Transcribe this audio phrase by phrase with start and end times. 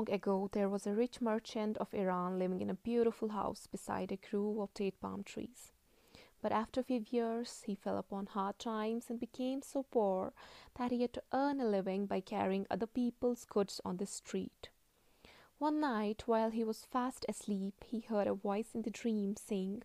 [0.00, 4.10] long ago, there was a rich merchant of Iran living in a beautiful house beside
[4.10, 5.72] a grove of date palm trees.
[6.40, 10.32] But after a few years, he fell upon hard times and became so poor
[10.78, 14.70] that he had to earn a living by carrying other people's goods on the street.
[15.58, 19.82] One night, while he was fast asleep, he heard a voice in the dream saying,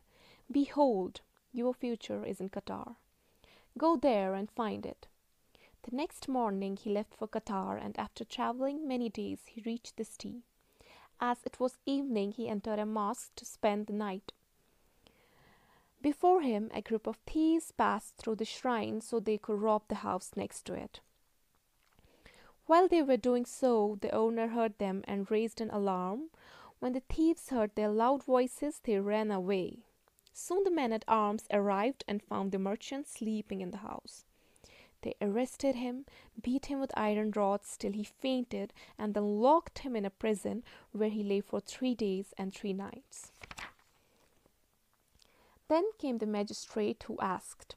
[0.50, 1.20] Behold,
[1.52, 2.96] your future is in Qatar.
[3.78, 5.08] Go there and find it.
[5.88, 10.04] The next morning he left for Qatar, and after traveling many days, he reached the
[10.04, 10.42] city.
[11.20, 14.32] As it was evening, he entered a mosque to spend the night.
[16.02, 19.96] Before him, a group of thieves passed through the shrine so they could rob the
[19.96, 21.02] house next to it.
[22.66, 26.32] While they were doing so, the owner heard them and raised an alarm.
[26.80, 29.86] When the thieves heard their loud voices, they ran away.
[30.34, 34.26] Soon the men at arms arrived and found the merchant sleeping in the house.
[35.06, 36.08] They arrested him,
[36.42, 40.64] beat him with iron rods till he fainted, and then locked him in a prison
[40.94, 43.32] where he lay for three days and three nights.
[45.68, 47.76] Then came the magistrate who asked,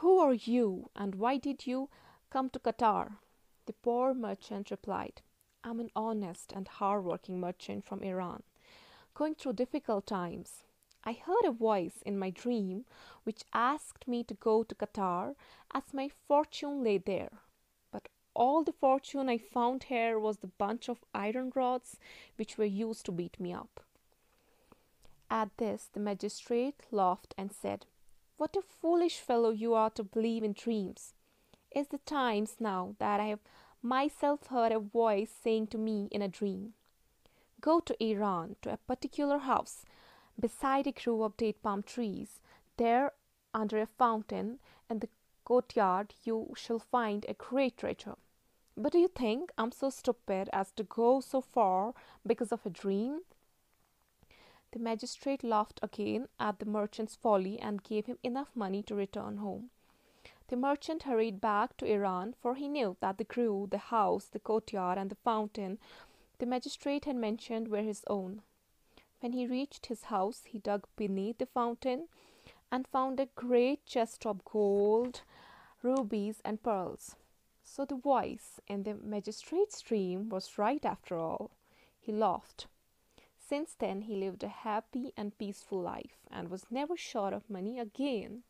[0.00, 1.90] Who are you and why did you
[2.30, 3.18] come to Qatar?
[3.66, 5.20] The poor merchant replied,
[5.62, 8.42] I am an honest and hard working merchant from Iran,
[9.12, 10.64] going through difficult times.
[11.04, 12.84] I heard a voice in my dream
[13.24, 15.36] which asked me to go to Qatar
[15.72, 17.40] as my fortune lay there.
[17.90, 21.96] But all the fortune I found here was the bunch of iron rods
[22.36, 23.80] which were used to beat me up.
[25.30, 27.86] At this the magistrate laughed and said,
[28.36, 31.14] What a foolish fellow you are to believe in dreams.
[31.70, 33.40] Is the times now that I have
[33.82, 36.74] myself heard a voice saying to me in a dream,
[37.60, 39.84] Go to Iran, to a particular house,
[40.38, 42.40] beside a grove of date palm trees.
[42.76, 43.12] There,
[43.52, 44.58] under a fountain,
[44.88, 45.08] in the
[45.44, 48.16] courtyard, you shall find a great treasure.
[48.76, 51.94] But do you think I'm so stupid as to go so far
[52.26, 53.22] because of a dream?
[54.70, 59.38] The magistrate laughed again at the merchant's folly and gave him enough money to return
[59.38, 59.70] home.
[60.48, 64.38] The merchant hurried back to Iran, for he knew that the grove, the house, the
[64.38, 65.78] courtyard, and the fountain
[66.38, 68.42] the magistrate had mentioned were his own.
[69.20, 72.08] When he reached his house, he dug beneath the fountain
[72.70, 75.22] and found a great chest of gold,
[75.82, 77.16] rubies, and pearls.
[77.64, 81.50] So the voice in the magistrate's dream was right after all.
[82.00, 82.66] He laughed.
[83.38, 87.78] Since then, he lived a happy and peaceful life and was never short of money
[87.78, 88.42] again.